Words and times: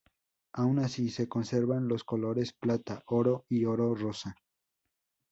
Aun 0.53 0.79
así, 0.79 1.11
se 1.11 1.29
conservan 1.29 1.87
los 1.87 2.03
colores 2.03 2.53
plata, 2.53 3.03
oro 3.05 3.45
y 3.49 3.65
oro 3.65 3.93
rosa. 3.93 4.35